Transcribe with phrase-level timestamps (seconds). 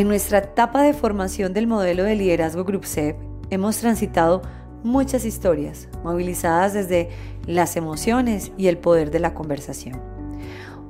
[0.00, 3.18] En nuestra etapa de formación del modelo de liderazgo Group CEP,
[3.50, 4.40] hemos transitado
[4.82, 7.10] muchas historias, movilizadas desde
[7.46, 10.00] las emociones y el poder de la conversación.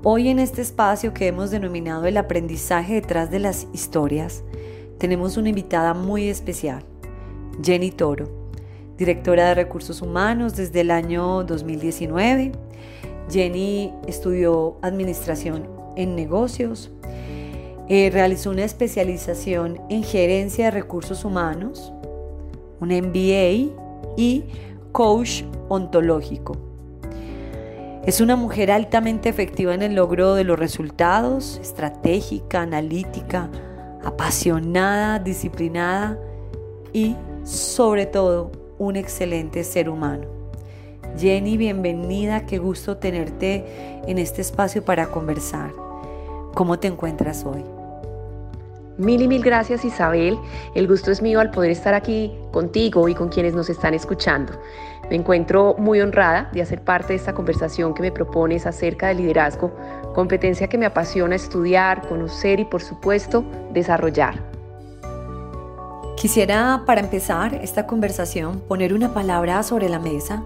[0.04, 4.44] Hoy en este espacio que hemos denominado el aprendizaje detrás de las historias,
[4.98, 6.84] tenemos una invitada muy especial,
[7.64, 8.28] Jenny Toro,
[8.96, 12.52] directora de recursos humanos desde el año 2019.
[13.28, 15.66] Jenny estudió administración
[15.96, 16.92] en negocios,
[17.92, 21.92] eh, realizó una especialización en gerencia de recursos humanos,
[22.78, 23.74] un MBA
[24.16, 24.44] y
[24.92, 26.56] coach ontológico.
[28.06, 33.50] Es una mujer altamente efectiva en el logro de los resultados, estratégica, analítica,
[34.04, 36.16] apasionada, disciplinada
[36.92, 40.28] y sobre todo un excelente ser humano.
[41.18, 43.64] Jenny, bienvenida, qué gusto tenerte
[44.06, 45.72] en este espacio para conversar.
[46.54, 47.64] ¿Cómo te encuentras hoy?
[49.00, 50.38] Mil y mil gracias Isabel.
[50.74, 54.52] El gusto es mío al poder estar aquí contigo y con quienes nos están escuchando.
[55.08, 59.16] Me encuentro muy honrada de hacer parte de esta conversación que me propones acerca del
[59.16, 59.74] liderazgo,
[60.14, 63.42] competencia que me apasiona estudiar, conocer y por supuesto
[63.72, 64.34] desarrollar.
[66.18, 70.42] Quisiera para empezar esta conversación poner una palabra sobre la mesa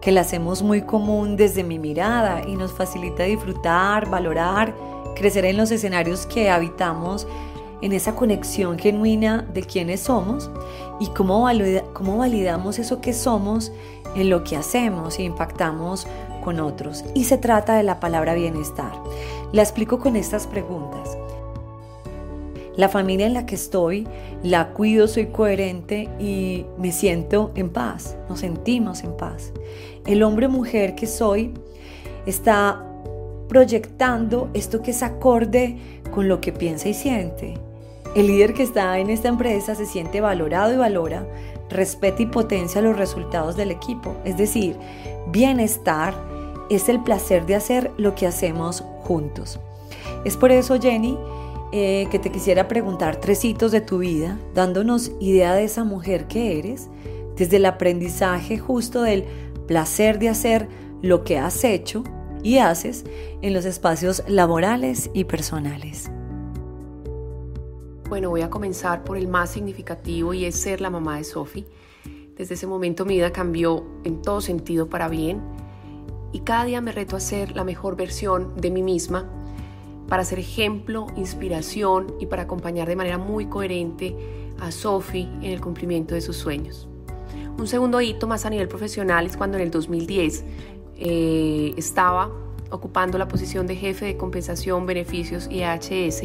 [0.00, 4.74] que la hacemos muy común desde mi mirada y nos facilita disfrutar, valorar,
[5.14, 7.28] crecer en los escenarios que habitamos
[7.82, 10.50] en esa conexión genuina de quiénes somos
[11.00, 11.46] y cómo,
[11.92, 13.72] cómo validamos eso que somos
[14.14, 16.06] en lo que hacemos e impactamos
[16.42, 17.04] con otros.
[17.14, 18.92] Y se trata de la palabra bienestar.
[19.52, 21.18] La explico con estas preguntas.
[22.76, 24.08] La familia en la que estoy,
[24.42, 29.52] la cuido, soy coherente y me siento en paz, nos sentimos en paz.
[30.06, 31.52] El hombre o mujer que soy
[32.24, 32.82] está
[33.48, 35.76] proyectando esto que es acorde
[36.14, 37.54] con lo que piensa y siente.
[38.14, 41.26] El líder que está en esta empresa se siente valorado y valora,
[41.70, 44.16] respeta y potencia los resultados del equipo.
[44.24, 44.76] Es decir,
[45.28, 46.14] bienestar
[46.68, 49.60] es el placer de hacer lo que hacemos juntos.
[50.24, 51.18] Es por eso, Jenny,
[51.72, 56.26] eh, que te quisiera preguntar tres hitos de tu vida, dándonos idea de esa mujer
[56.26, 56.88] que eres,
[57.36, 59.24] desde el aprendizaje justo del
[59.66, 60.68] placer de hacer
[61.00, 62.04] lo que has hecho
[62.42, 63.04] y haces
[63.40, 66.10] en los espacios laborales y personales.
[68.12, 71.64] Bueno, voy a comenzar por el más significativo y es ser la mamá de Sophie.
[72.36, 75.40] Desde ese momento mi vida cambió en todo sentido para bien
[76.30, 79.30] y cada día me reto a ser la mejor versión de mí misma
[80.10, 84.14] para ser ejemplo, inspiración y para acompañar de manera muy coherente
[84.60, 86.90] a Sophie en el cumplimiento de sus sueños.
[87.56, 90.44] Un segundo hito más a nivel profesional es cuando en el 2010
[90.98, 92.30] eh, estaba
[92.72, 96.22] ocupando la posición de jefe de compensación, beneficios y AHS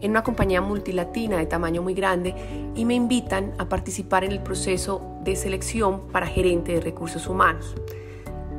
[0.00, 2.34] en una compañía multilatina de tamaño muy grande
[2.74, 7.74] y me invitan a participar en el proceso de selección para gerente de recursos humanos,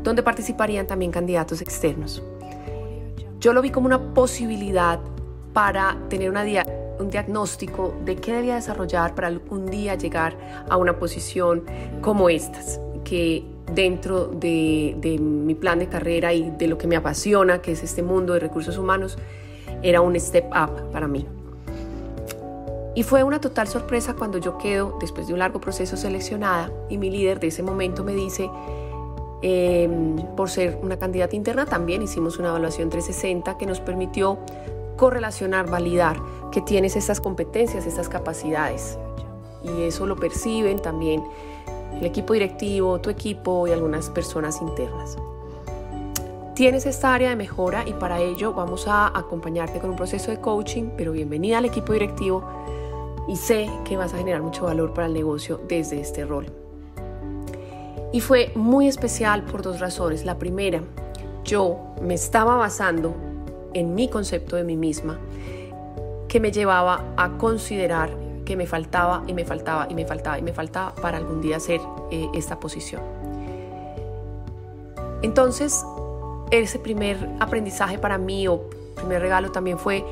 [0.04, 2.22] donde participarían también candidatos externos.
[3.40, 5.00] Yo lo vi como una posibilidad
[5.54, 10.38] para tener un diagnóstico de qué debía desarrollar para algún día llegar
[10.70, 11.64] a una posición
[12.02, 13.44] como estas, que
[13.74, 18.04] dentro de, mi plan de carrera y de lo que me apasiona, que es este
[18.04, 19.18] mundo de recursos humanos,
[19.82, 21.26] era un step up para mí.
[22.94, 26.98] Y fue una total sorpresa cuando yo quedo, después de un largo proceso, seleccionada y
[26.98, 28.50] mi líder de ese momento me dice,
[29.42, 34.40] em, por ser una candidata interna, también hicimos una evaluación 360 que nos permitió
[34.98, 36.18] correlacionar, validar
[36.52, 39.00] que tienes esas competencias, esas capacidades.
[39.64, 41.24] Y eso lo perciben también
[42.00, 45.18] el equipo directivo, tu equipo y algunas personas internas.
[46.56, 50.40] Tienes esta área de mejora y para ello vamos a acompañarte con un proceso de
[50.40, 52.44] coaching, pero bienvenida al equipo directivo
[53.28, 56.48] y sé que vas a generar mucho valor para el negocio desde este rol.
[58.12, 60.26] Y fue muy especial por dos razones.
[60.26, 60.82] La primera,
[61.46, 63.16] yo me estaba basando
[63.74, 65.18] en mi concepto de mí misma
[66.28, 70.42] que me llevaba a considerar que me faltaba y me faltaba y me faltaba y
[70.42, 73.02] me faltaba para algún día hacer eh, esta posición.
[75.22, 75.86] Entonces,
[76.50, 78.62] ese primer aprendizaje para mí o
[78.96, 80.04] primer regalo también fue,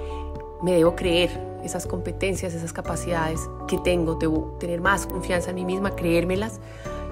[0.62, 1.30] me debo creer
[1.64, 6.60] esas competencias, esas capacidades que tengo, debo tener más confianza en mí misma, creérmelas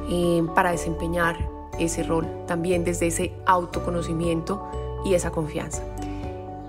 [0.10, 1.38] eh, para desempeñar
[1.80, 4.66] ese rol también desde ese autoconocimiento
[5.06, 5.84] y esa confianza.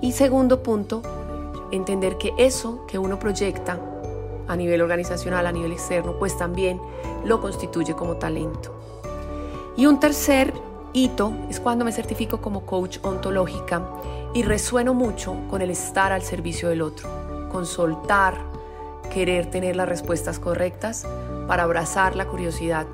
[0.01, 1.03] Y segundo punto,
[1.71, 3.79] entender que eso que uno proyecta
[4.49, 6.81] a nivel organizacional, a nivel externo, pues también
[7.25, 8.75] lo constituye como talento.
[9.77, 10.53] Y un tercer
[10.93, 13.89] hito es cuando me certifico como coach ontológica
[14.35, 17.09] y resueno mucho con el estar al servicio del otro,
[17.51, 18.35] con soltar,
[19.13, 21.07] querer tener las respuestas correctas,
[21.49, 22.87] para abrazar la curiosidad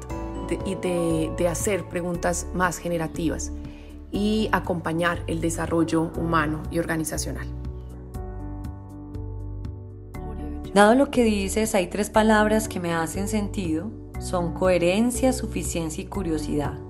[0.64, 3.52] y de, hacer preguntas más generativas
[4.12, 7.63] y acompañar el desarrollo humano y organizacional.
[10.74, 13.92] Dado lo que dices, hay tres palabras que me hacen sentido.
[14.18, 16.80] Son coherencia, suficiencia y curiosidad.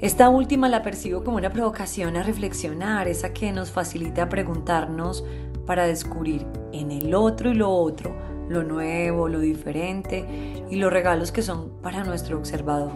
[0.00, 5.26] Esta última la percibo como una provocación a reflexionar, esa que nos facilita preguntarnos
[5.66, 8.16] para descubrir en el otro y lo otro,
[8.48, 12.92] lo nuevo, lo diferente y los regalos que son para nuestro observador.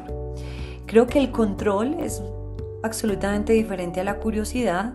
[0.86, 2.22] Creo que el control es
[2.82, 4.94] absolutamente diferente a la curiosidad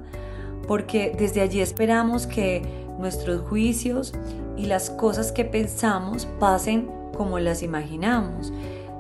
[0.68, 4.14] porque desde allí esperamos que nuestros juicios
[4.58, 8.52] y las cosas que pensamos pasen como las imaginamos,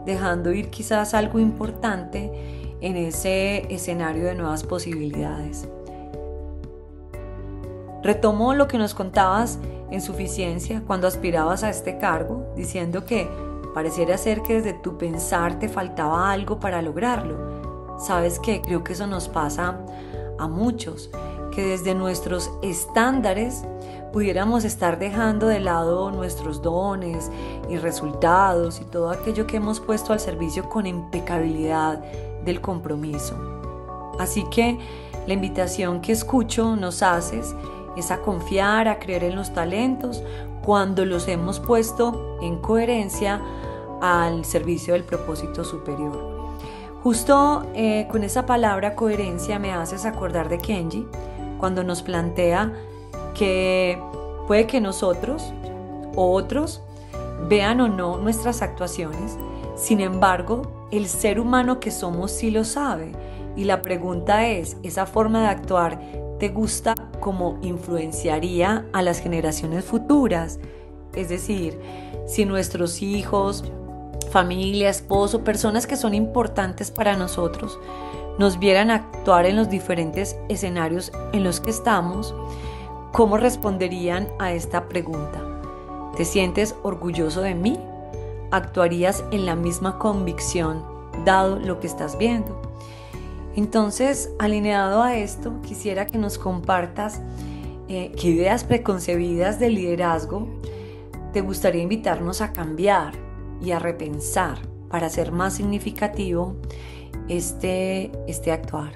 [0.05, 2.31] dejando ir quizás algo importante
[2.81, 5.67] en ese escenario de nuevas posibilidades.
[8.03, 9.59] Retomo lo que nos contabas
[9.89, 13.29] en suficiencia cuando aspirabas a este cargo, diciendo que
[13.73, 17.97] pareciera ser que desde tu pensar te faltaba algo para lograrlo.
[17.99, 18.61] ¿Sabes qué?
[18.61, 19.77] Creo que eso nos pasa
[20.37, 21.09] a muchos,
[21.53, 23.63] que desde nuestros estándares
[24.13, 27.31] pudiéramos estar dejando de lado nuestros dones
[27.67, 31.99] y resultados y todo aquello que hemos puesto al servicio con impecabilidad
[32.45, 33.35] del compromiso.
[34.19, 34.77] Así que
[35.25, 37.55] la invitación que escucho nos haces
[37.97, 40.21] es a confiar, a creer en los talentos
[40.63, 43.41] cuando los hemos puesto en coherencia
[43.99, 46.33] al servicio del propósito superior.
[47.01, 51.07] Justo eh, con esa palabra coherencia me haces acordar de Kenji
[51.57, 52.71] cuando nos plantea
[53.33, 54.01] que
[54.47, 55.53] puede que nosotros
[56.15, 56.81] o otros
[57.47, 59.37] vean o no nuestras actuaciones,
[59.75, 63.11] sin embargo, el ser humano que somos sí lo sabe.
[63.55, 65.99] Y la pregunta es, ¿esa forma de actuar
[66.39, 70.59] te gusta como influenciaría a las generaciones futuras?
[71.15, 71.79] Es decir,
[72.27, 73.63] si nuestros hijos,
[74.31, 77.79] familia, esposo, personas que son importantes para nosotros,
[78.39, 82.33] nos vieran actuar en los diferentes escenarios en los que estamos,
[83.13, 85.39] ¿cómo responderían a esta pregunta?
[86.17, 87.79] ¿Te sientes orgulloso de mí?
[88.49, 90.83] ¿Actuarías en la misma convicción
[91.23, 92.59] dado lo que estás viendo?
[93.55, 97.21] Entonces, alineado a esto, quisiera que nos compartas
[97.87, 100.47] eh, qué ideas preconcebidas de liderazgo
[101.33, 103.13] te gustaría invitarnos a cambiar
[103.61, 104.57] y a repensar
[104.89, 106.55] para hacer más significativo
[107.27, 108.93] este, este actuar.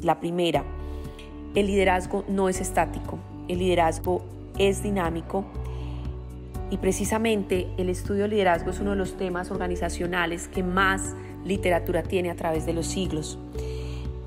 [0.00, 0.64] La primera,
[1.54, 3.18] el liderazgo no es estático,
[3.48, 4.22] el liderazgo
[4.58, 5.44] es dinámico
[6.70, 11.14] y precisamente el estudio de liderazgo es uno de los temas organizacionales que más
[11.44, 13.38] literatura tiene a través de los siglos,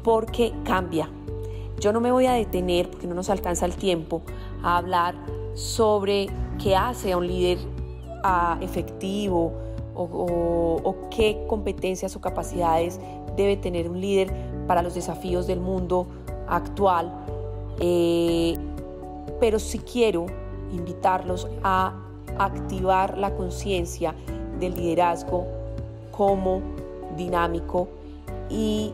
[0.03, 1.09] porque cambia.
[1.79, 4.21] Yo no me voy a detener, porque no nos alcanza el tiempo,
[4.63, 5.15] a hablar
[5.53, 6.27] sobre
[6.61, 7.57] qué hace a un líder
[8.61, 9.53] efectivo
[9.95, 12.99] o, qué competencias o capacidades
[13.35, 14.31] debe tener un líder
[14.67, 16.07] para los desafíos del mundo
[16.51, 17.11] actual.
[17.79, 18.55] Eh,
[19.39, 20.27] pero sí quiero
[20.71, 21.93] invitarlos a
[22.37, 24.13] activar la conciencia
[24.59, 25.47] del liderazgo
[26.11, 26.61] como
[27.17, 27.87] dinámico
[28.49, 28.93] y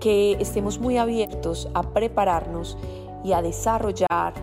[0.00, 2.76] que estemos muy abiertos a prepararnos
[3.24, 4.34] y a desarrollar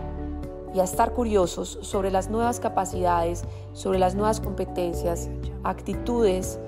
[0.73, 3.43] y a estar curiosos sobre las nuevas capacidades,
[3.73, 5.29] sobre las nuevas competencias,
[5.63, 6.59] actitudes,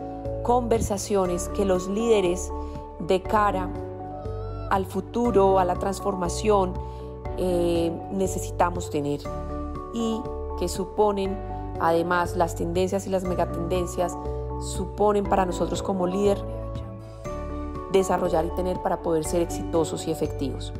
[0.43, 2.51] conversaciones que los líderes
[2.99, 3.69] de cara
[4.69, 6.73] al futuro, a la transformación,
[7.37, 9.19] eh, necesitamos tener
[9.93, 10.21] y
[10.59, 11.37] que suponen
[11.79, 14.17] además las tendencias y las megatendencias
[14.61, 16.37] suponen para nosotros como líder
[17.91, 20.73] desarrollar y tener para poder ser exitosos y efectivos.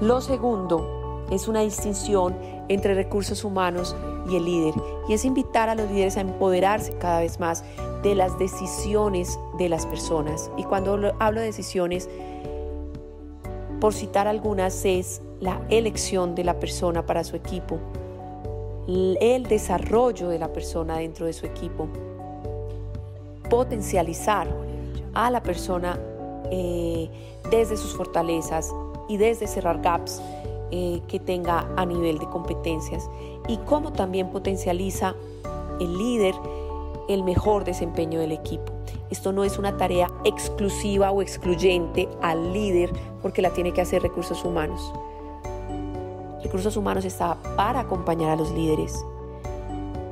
[0.00, 2.36] Lo segundo es una distinción
[2.68, 3.94] entre recursos humanos
[4.28, 4.74] y el líder
[5.08, 7.64] y es invitar a los líderes a empoderarse cada vez más
[8.02, 10.50] de las decisiones de las personas.
[10.56, 12.08] Y cuando hablo de decisiones,
[13.80, 17.78] por citar algunas, es la elección de la persona para su equipo,
[18.86, 21.88] el desarrollo de la persona dentro de su equipo,
[23.50, 24.48] potencializar
[25.14, 25.98] a la persona
[26.50, 27.08] eh,
[27.50, 28.74] desde sus fortalezas
[29.08, 30.22] y desde cerrar gaps
[30.70, 33.08] eh, que tenga a nivel de competencias
[33.46, 35.14] y cómo también potencializa
[35.80, 36.34] el líder
[37.08, 38.77] el mejor desempeño del equipo.
[39.10, 44.02] Esto no es una tarea exclusiva o excluyente al líder porque la tiene que hacer
[44.02, 44.92] recursos humanos.
[46.42, 49.04] Recursos humanos está para acompañar a los líderes,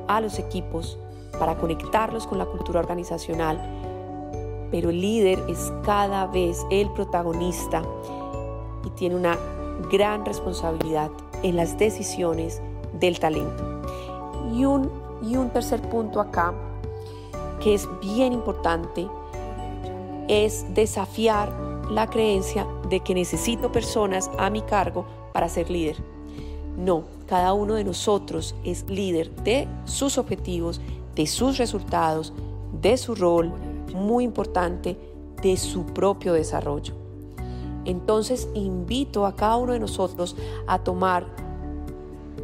[0.07, 0.97] a los equipos,
[1.37, 3.59] para conectarlos con la cultura organizacional,
[4.71, 7.83] pero el líder es cada vez el protagonista
[8.83, 9.37] y tiene una
[9.91, 11.11] gran responsabilidad
[11.43, 12.61] en las decisiones
[12.99, 13.63] del talento.
[14.53, 14.89] Y un,
[15.21, 16.53] y un tercer punto acá,
[17.73, 19.07] es bien importante,
[20.27, 21.51] es desafiar
[21.89, 25.97] la creencia de que necesito personas a mi cargo para ser líder.
[26.77, 30.81] No, cada uno de nosotros es líder de sus objetivos,
[31.15, 32.33] de sus resultados,
[32.81, 33.51] de su rol,
[33.93, 34.97] muy importante,
[35.41, 36.93] de su propio desarrollo.
[37.85, 40.35] Entonces invito a cada uno de nosotros
[40.67, 41.25] a tomar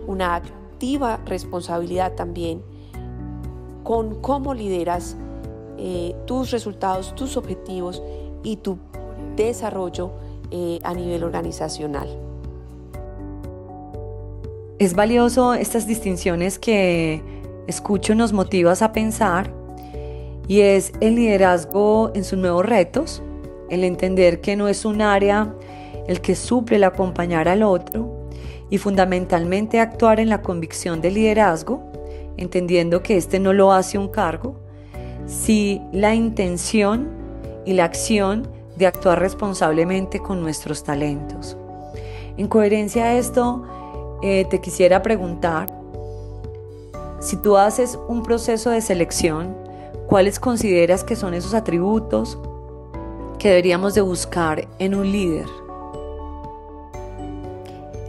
[0.08, 2.64] una activa responsabilidad también
[3.84, 5.16] con cómo lideras
[5.78, 8.02] eh, tus resultados, tus objetivos
[8.44, 8.78] y tu
[9.36, 10.12] desarrollo
[10.52, 12.08] eh, a nivel organizacional.
[14.80, 17.22] Es valioso estas distinciones que
[17.68, 19.52] escucho nos motivas a pensar
[20.48, 23.22] y es el liderazgo en sus nuevos retos,
[23.70, 25.54] el entender que no es un área
[26.08, 28.28] el que suple el acompañar al otro
[28.70, 31.82] y fundamentalmente actuar en la convicción del liderazgo,
[32.38, 34.56] entendiendo que este no lo hace un cargo,
[35.26, 37.10] si la intención
[37.66, 41.58] y la acción de actuar responsablemente con nuestros talentos.
[42.38, 43.64] En coherencia a esto,
[44.24, 45.68] eh, te quisiera preguntar,
[47.20, 49.56] si tú haces un proceso de selección,
[50.08, 52.38] ¿cuáles consideras que son esos atributos
[53.40, 55.63] que deberíamos de buscar en un líder?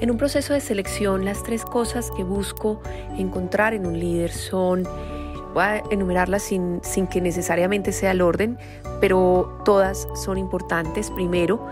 [0.04, 2.78] En un proceso de selección, las tres cosas que busco
[3.16, 4.82] encontrar en un líder son,
[5.54, 8.58] voy a enumerarlas sin, sin que necesariamente sea el orden,
[9.00, 11.10] pero todas son importantes.
[11.10, 11.66] Primero,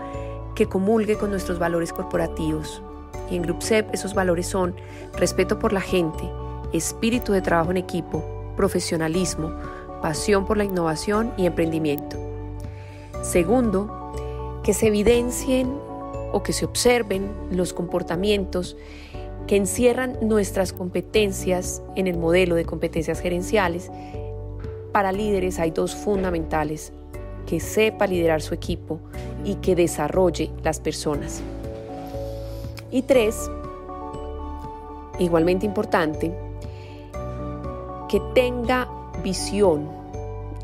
[0.55, 2.81] que comulgue con nuestros valores corporativos.
[3.29, 4.73] Y en GroupSEP esos valores son
[5.15, 6.27] respeto por la gente,
[6.73, 8.23] espíritu de trabajo en equipo,
[8.57, 9.53] profesionalismo,
[10.01, 12.17] pasión por la innovación y emprendimiento.
[13.21, 14.11] Segundo,
[14.63, 15.71] que se evidencien
[16.33, 18.75] o que se observen los comportamientos
[19.47, 23.91] que encierran nuestras competencias en el modelo de competencias gerenciales.
[24.91, 26.91] Para líderes hay dos fundamentales,
[27.45, 28.99] que sepa liderar su equipo
[29.43, 31.41] y que desarrolle las personas.
[32.89, 33.49] Y tres,
[35.19, 36.33] igualmente importante,
[38.07, 38.87] que tenga
[39.23, 39.89] visión,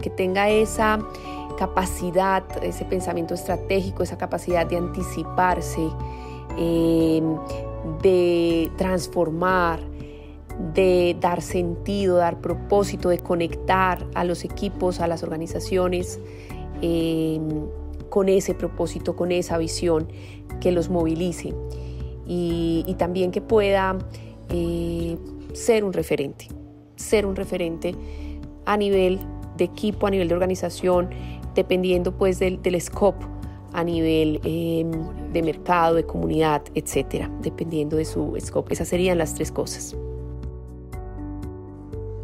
[0.01, 0.99] que tenga esa
[1.59, 5.89] capacidad, ese pensamiento estratégico, esa capacidad de anticiparse,
[6.57, 7.35] em,
[8.01, 9.81] de transformar,
[10.73, 16.19] de dar sentido, dar propósito, de conectar a los equipos, a las organizaciones
[16.81, 17.67] em,
[18.09, 20.07] con ese propósito, con esa visión
[20.61, 21.53] que los movilice
[22.25, 23.97] y también que pueda
[24.49, 25.17] eh,
[25.53, 26.47] ser un referente
[26.99, 27.95] ser un referente
[28.65, 29.19] a nivel
[29.57, 31.09] de equipo, a nivel de organización,
[31.55, 33.25] dependiendo pues del, del scope
[33.73, 34.91] a nivel em,
[35.31, 38.73] de mercado, de comunidad, etcétera, dependiendo de su scope.
[38.73, 39.95] Esas serían las tres cosas.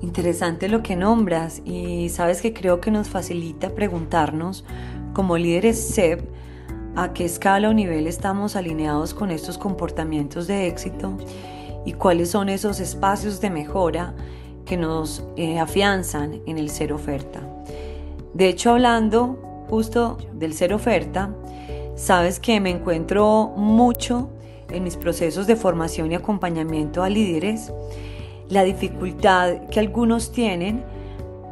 [0.01, 4.63] Interesante lo que nombras y sabes que creo que nos facilita preguntarnos
[5.13, 6.27] como líderes SEB
[6.95, 11.17] a qué escala o nivel estamos alineados con estos comportamientos de éxito
[11.85, 14.15] y cuáles son esos espacios de mejora
[14.65, 17.54] que nos eh, afianzan en el ser oferta.
[18.35, 21.33] De hecho, hablando justo del ser oferta,
[21.95, 24.29] sabes que me encuentro mucho
[24.69, 27.71] en mis procesos de formación y acompañamiento a líderes,
[28.49, 30.83] la dificultad que algunos tienen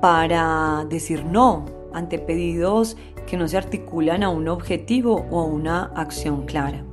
[0.02, 1.63] para decir no
[1.94, 2.98] ante pedidos
[3.28, 6.84] que no se articulan a un objetivo o a una acción clara,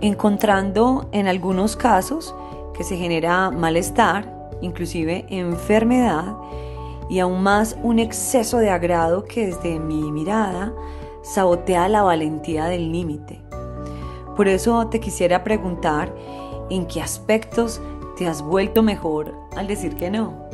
[0.00, 2.36] encontrando en algunos casos
[2.72, 6.36] que se genera malestar inclusive enfermedad
[7.08, 10.72] y aún más un exceso de agrado que desde mi mirada
[11.22, 13.40] sabotea la valentía del límite.
[14.36, 16.14] Por eso te quisiera preguntar
[16.70, 17.80] en qué aspectos
[18.16, 20.48] te has vuelto mejor al decir que no.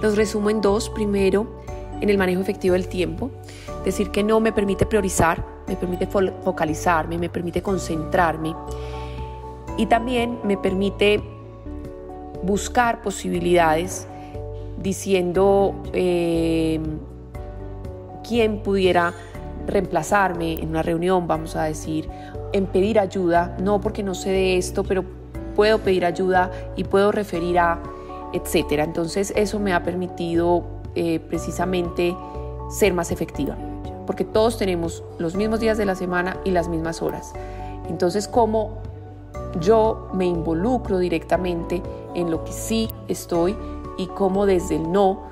[0.00, 0.90] Los resumo en dos.
[0.90, 1.46] Primero,
[2.00, 3.30] en el manejo efectivo del tiempo.
[3.84, 8.54] Decir que no me permite priorizar, me permite focalizarme, me permite concentrarme
[9.76, 11.22] y también me permite
[12.42, 14.06] buscar posibilidades
[14.84, 16.78] diciendo eh,
[18.22, 19.14] quién pudiera
[19.66, 22.08] reemplazarme en una reunión, vamos a decir,
[22.52, 25.04] en pedir ayuda, no porque no sé de esto, pero
[25.56, 27.82] puedo pedir ayuda y puedo referir a,
[28.34, 28.84] etcétera.
[28.84, 30.64] Entonces eso me ha permitido
[30.94, 32.14] eh, precisamente
[32.68, 33.56] ser más efectiva,
[34.06, 37.32] porque todos tenemos los mismos días de la semana y las mismas horas.
[37.88, 38.82] Entonces, ¿cómo
[39.60, 41.82] yo me involucro directamente
[42.14, 43.56] en lo que sí estoy
[43.98, 45.22] y cómo desde el no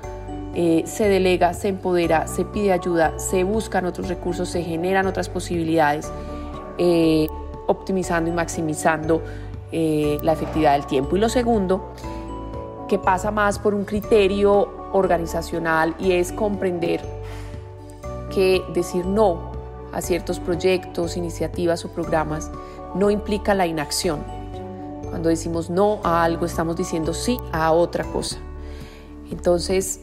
[0.55, 5.27] eh, se delega, se empodera, se pide ayuda, se buscan otros recursos, se generan otras
[5.27, 6.11] posibilidades,
[6.77, 7.27] eh,
[7.65, 9.21] optimizando y maximizando
[9.71, 11.15] eh, la efectividad del tiempo.
[11.15, 11.93] Y lo segundo,
[12.87, 17.01] que pasa más por un criterio organizacional y es comprender
[18.29, 19.51] que decir no
[19.91, 22.51] a ciertos proyectos, iniciativas o programas
[22.93, 24.23] no implica la inacción.
[25.09, 28.37] Cuando decimos no a algo, estamos diciendo sí a otra cosa.
[29.31, 30.01] Entonces,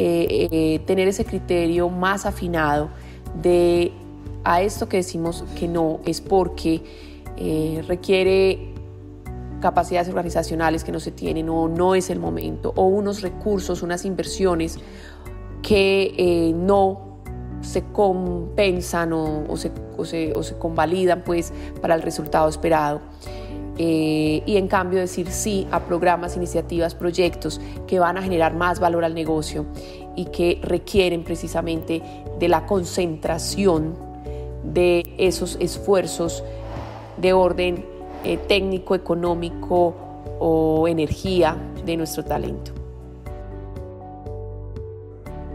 [0.00, 2.88] eh, eh, tener ese criterio más afinado
[3.42, 3.90] de
[4.44, 6.84] a esto que decimos que no es porque
[7.36, 8.74] eh, requiere
[9.60, 14.04] capacidades organizacionales que no se tienen o no es el momento o unos recursos, unas
[14.04, 14.78] inversiones
[15.62, 17.18] que no
[17.60, 19.72] se compensan o, se,
[20.60, 23.00] convalidan pues para el resultado esperado.
[23.80, 28.80] Eh, y en cambio decir sí a programas, iniciativas, proyectos que van a generar más
[28.80, 29.66] valor al negocio
[30.16, 32.02] y que requieren precisamente
[32.40, 33.94] de la concentración
[34.64, 36.42] de esos esfuerzos
[37.18, 37.84] de orden
[38.24, 39.94] eh, técnico, económico
[40.40, 41.56] o energía
[41.86, 42.72] de nuestro talento.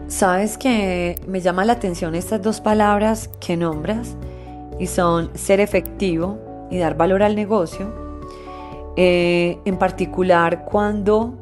[0.08, 4.16] Sabes que me llama la atención estas dos palabras que nombras
[4.78, 6.38] y son ser efectivo
[6.70, 8.03] y dar valor al negocio.
[8.96, 11.34] Eh, en particular cuando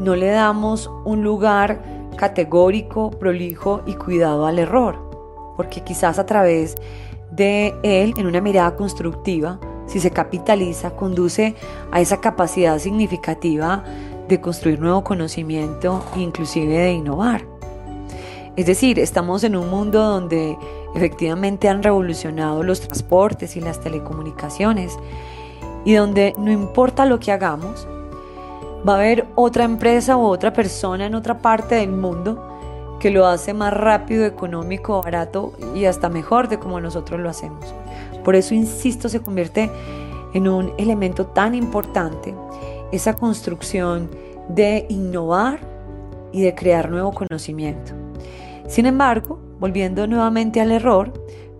[0.00, 1.82] no le damos un lugar
[2.16, 4.96] categórico, prolijo y cuidado al error,
[5.56, 6.74] porque quizás a través
[7.30, 11.54] de él, en una mirada constructiva, si se capitaliza, conduce
[11.90, 13.84] a esa capacidad significativa
[14.28, 17.44] de construir nuevo conocimiento e inclusive de innovar.
[18.56, 20.56] Es decir, estamos en un mundo donde
[20.94, 24.96] efectivamente han revolucionado los transportes y las telecomunicaciones
[25.84, 27.86] y donde no importa lo que hagamos,
[28.86, 32.50] va a haber otra empresa o otra persona en otra parte del mundo
[33.00, 37.74] que lo hace más rápido, económico, barato y hasta mejor de como nosotros lo hacemos.
[38.24, 39.70] Por eso, insisto, se convierte
[40.32, 42.34] en un elemento tan importante
[42.92, 44.10] esa construcción
[44.48, 45.60] de innovar
[46.32, 47.92] y de crear nuevo conocimiento.
[48.66, 51.12] Sin embargo, volviendo nuevamente al error,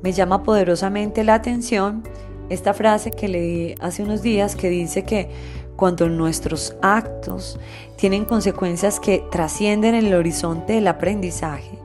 [0.02, 2.02] me llama poderosamente la atención
[2.48, 5.30] esta frase que leí hace unos días que dice que
[5.76, 7.58] cuando nuestros actos
[7.96, 11.78] tienen consecuencias que trascienden el horizonte del aprendizaje,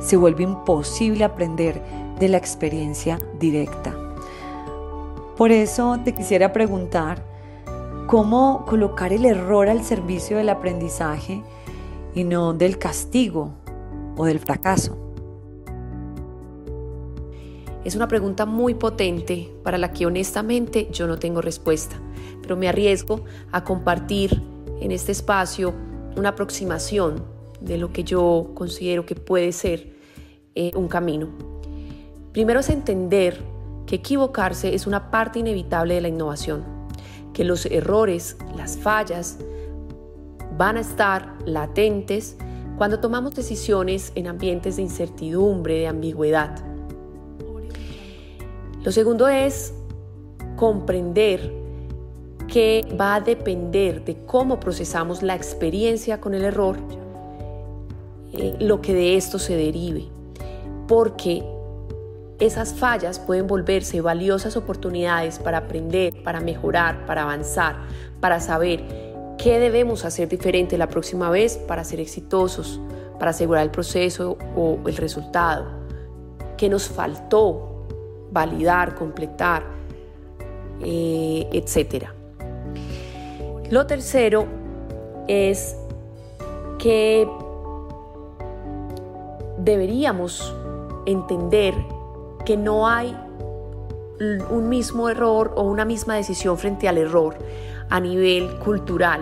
[0.00, 1.82] se vuelve imposible aprender
[2.18, 3.94] de la experiencia directa.
[5.36, 7.22] Por eso te quisiera preguntar,
[8.06, 11.42] ¿cómo colocar el error al servicio del aprendizaje
[12.14, 13.50] y no del castigo
[14.16, 15.05] o del fracaso?
[17.86, 21.94] Es una pregunta muy potente para la que honestamente yo no tengo respuesta,
[22.42, 23.20] pero me arriesgo
[23.52, 24.42] a compartir
[24.80, 25.72] en este espacio
[26.16, 27.22] una aproximación
[27.60, 29.92] de lo que yo considero que puede ser
[30.56, 31.28] eh, un camino.
[32.32, 33.40] Primero es entender
[33.86, 36.64] que equivocarse es una parte inevitable de la innovación,
[37.32, 39.38] que los errores, las fallas,
[40.58, 42.36] van a estar latentes
[42.78, 46.75] cuando tomamos decisiones en ambientes de incertidumbre, de ambigüedad.
[48.86, 49.74] Lo segundo es
[50.54, 51.52] comprender
[52.46, 56.76] que va a depender de cómo procesamos la experiencia con el error,
[58.32, 60.04] eh, lo que de esto se derive,
[60.86, 61.42] porque
[62.38, 67.88] esas fallas pueden volverse valiosas oportunidades para aprender, para mejorar, para avanzar,
[68.20, 68.84] para saber
[69.36, 72.80] ¿Qué debemos hacer diferente la próxima vez para ser exitosos,
[73.18, 75.66] para asegurar el proceso o el resultado?
[76.56, 77.75] ¿Qué nos faltó
[78.30, 79.64] validar, completar,
[80.80, 82.12] eh, etcétera?
[83.70, 84.46] Lo tercero
[85.26, 85.76] es
[86.78, 87.28] que
[89.58, 90.54] deberíamos
[91.06, 91.74] entender
[92.44, 93.16] que no hay
[94.50, 97.36] un mismo error o una misma decisión frente al error
[97.90, 99.20] a nivel cultural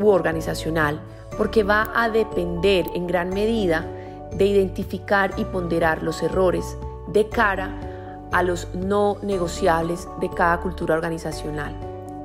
[0.00, 1.00] u organizacional,
[1.36, 3.86] porque va a depender en gran medida
[4.32, 6.76] de identificar y ponderar los errores
[7.12, 11.74] de cara a los no negociables de cada cultura organizacional.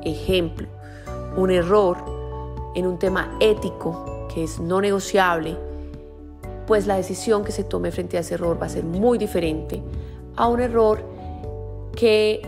[0.04, 0.68] Ejemplo,
[1.38, 1.98] un error
[2.76, 5.58] en un tema ético que es no negociable,
[6.68, 9.82] pues la decisión que se tome frente a ese error va a ser muy diferente
[10.36, 11.04] a un error
[11.96, 12.42] que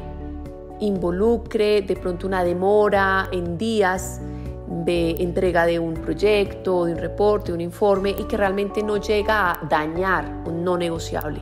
[0.79, 4.19] involucre de pronto una demora en días
[4.67, 8.97] de entrega de un proyecto, de un reporte, de un informe y que realmente no
[8.97, 11.41] llega a dañar un no negociable.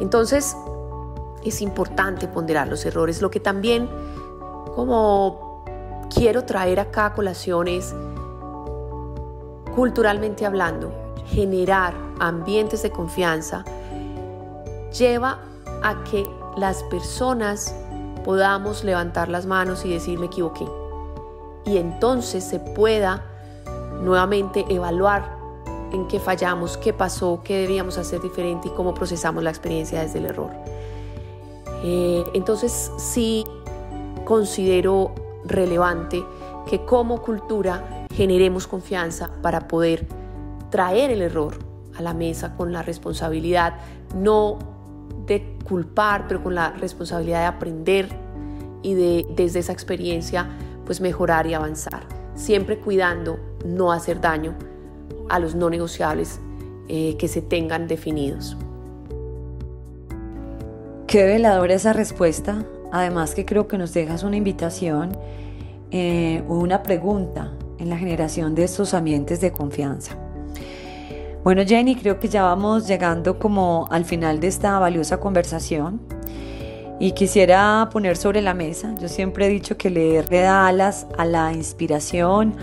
[0.00, 0.56] Entonces,
[1.44, 3.22] es importante ponderar los errores.
[3.22, 3.88] Lo que también
[4.74, 5.64] como
[6.14, 7.94] quiero traer acá a colación es,
[9.74, 10.92] culturalmente hablando,
[11.26, 13.64] generar ambientes de confianza
[14.96, 15.40] lleva
[15.82, 17.74] a que las personas
[18.24, 20.66] podamos levantar las manos y decir me equivoqué.
[21.64, 23.24] Y entonces se pueda
[24.02, 25.35] nuevamente evaluar
[25.92, 30.18] en qué fallamos, qué pasó, qué debíamos hacer diferente y cómo procesamos la experiencia desde
[30.18, 30.50] el error.
[31.84, 33.44] Eh, entonces sí
[34.24, 36.24] considero relevante
[36.68, 40.06] que como cultura generemos confianza para poder
[40.70, 41.58] traer el error
[41.96, 43.74] a la mesa con la responsabilidad,
[44.14, 44.58] no
[45.26, 48.08] de culpar, pero con la responsabilidad de aprender
[48.82, 50.48] y de desde esa experiencia
[50.84, 54.54] pues mejorar y avanzar, siempre cuidando no hacer daño
[55.28, 56.40] a los no negociables
[56.88, 58.56] eh, que se tengan definidos.
[61.06, 65.16] Qué veladora esa respuesta, además que creo que nos dejas una invitación
[65.90, 70.16] eh, o una pregunta en la generación de estos ambientes de confianza.
[71.44, 76.00] Bueno Jenny, creo que ya vamos llegando como al final de esta valiosa conversación
[76.98, 81.06] y quisiera poner sobre la mesa, yo siempre he dicho que leer le da alas
[81.18, 82.56] a la inspiración,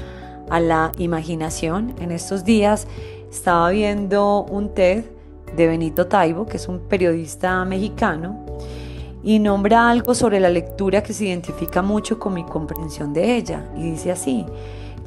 [0.53, 1.95] a la imaginación.
[1.99, 2.85] En estos días
[3.31, 5.03] estaba viendo un TED
[5.57, 8.45] de Benito Taibo, que es un periodista mexicano,
[9.23, 13.67] y nombra algo sobre la lectura que se identifica mucho con mi comprensión de ella.
[13.75, 14.45] Y dice así,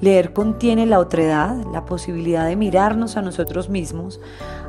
[0.00, 4.20] leer contiene la otredad, la posibilidad de mirarnos a nosotros mismos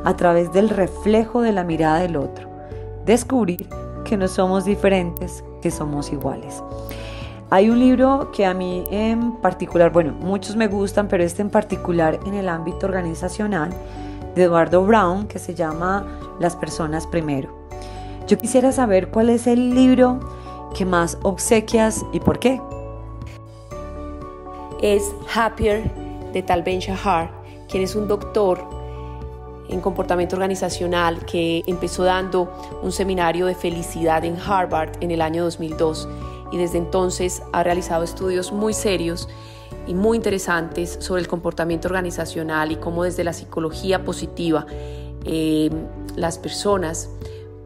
[0.04, 2.48] a través del reflejo de la mirada del otro,
[3.04, 3.68] descubrir
[4.06, 6.62] que no somos diferentes, que somos iguales.
[7.50, 11.50] Hay un libro que a mí en particular, bueno, muchos me gustan, pero este en
[11.50, 13.70] particular en el ámbito organizacional,
[14.36, 16.06] de Eduardo Brown, que se llama
[16.42, 17.50] Las personas primero.
[18.28, 20.20] Yo quisiera saber cuál es el libro
[20.76, 22.62] que más obsequias y por qué.
[24.82, 25.90] Es Happier
[26.34, 27.32] de Tal Ben Shahar,
[27.70, 28.60] quien es un doctor
[29.70, 32.52] en comportamiento organizacional que empezó dando
[32.84, 36.10] un seminario de felicidad en Harvard en el año 2002
[36.52, 39.28] y desde entonces ha realizado estudios muy serios
[39.86, 44.66] y muy interesantes sobre el comportamiento organizacional y cómo desde la psicología positiva
[45.26, 45.70] eh,
[46.16, 47.10] las personas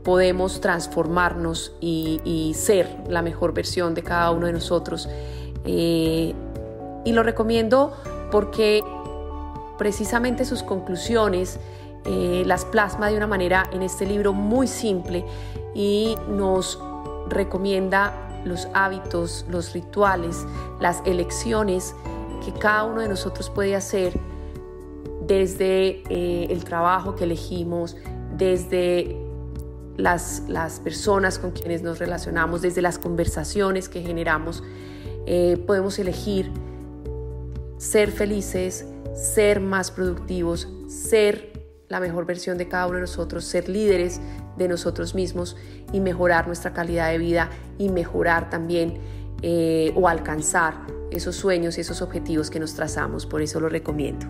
[0.04, 5.08] podemos transformarnos y, ser la mejor versión de cada uno de nosotros.
[5.66, 6.34] Eh,
[7.06, 7.94] y lo recomiendo
[8.32, 8.84] porque
[9.78, 11.60] precisamente sus conclusiones
[12.06, 15.24] eh, las plasma de una manera en este libro muy simple
[15.76, 16.80] y nos
[17.28, 20.46] recomienda los hábitos, los rituales,
[20.80, 21.96] las elecciones
[22.44, 24.20] que cada uno de nosotros puede hacer
[25.26, 27.96] desde eh, el trabajo que elegimos,
[28.36, 29.18] desde
[29.98, 34.64] las, las, personas con quienes nos relacionamos, desde las conversaciones que generamos,
[35.28, 36.52] eh, podemos elegir
[37.78, 41.52] ser felices, ser más productivos, ser
[41.88, 44.22] la mejor versión de cada uno de nosotros, ser líderes
[44.58, 45.58] de nosotros mismos
[45.94, 49.00] y mejorar nuestra calidad de vida y mejorar también
[49.42, 50.76] eh, o alcanzar
[51.10, 53.26] esos sueños y esos objetivos que nos trazamos.
[53.26, 54.28] Por eso lo recomiendo.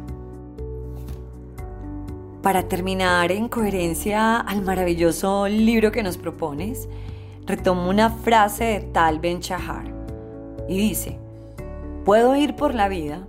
[2.41, 6.87] Para terminar en coherencia al maravilloso libro que nos propones,
[7.45, 9.93] retomo una frase de Tal Ben Shahar
[10.67, 11.19] y dice,
[12.03, 13.27] puedo ir por la vida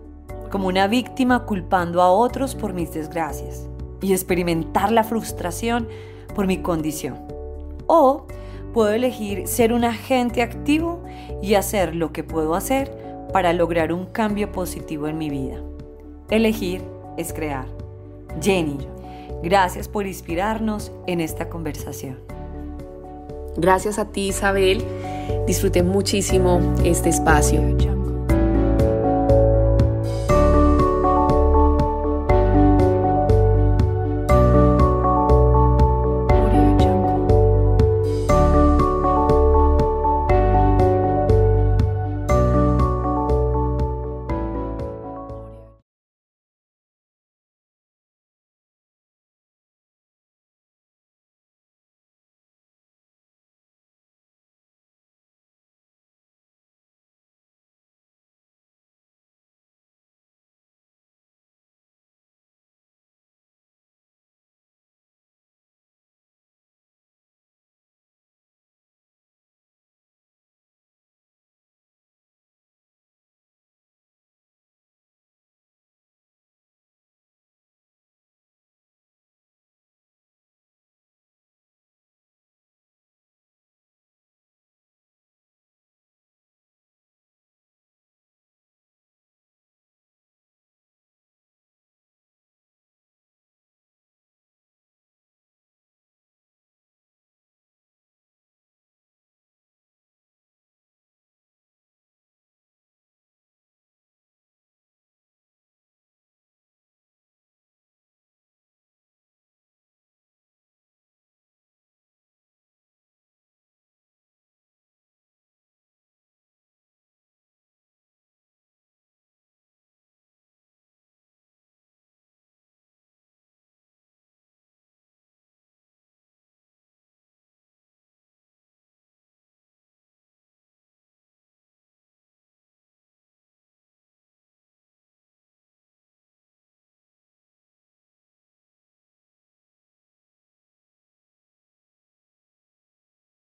[0.50, 3.66] como una víctima culpando a otros por mis desgracias
[4.00, 5.88] y experimentar la frustración
[6.34, 7.18] por mi condición.
[7.86, 8.26] O
[8.72, 11.02] puedo elegir ser un agente activo
[11.42, 12.96] y hacer lo que puedo hacer
[13.32, 15.60] para lograr un cambio positivo en mi vida.
[16.30, 16.82] Elegir
[17.16, 17.66] es crear.
[18.40, 18.78] Jenny,
[19.42, 22.18] gracias por inspirarnos en esta conversación.
[23.56, 24.82] Gracias a ti Isabel,
[25.46, 28.01] disfruté muchísimo este espacio.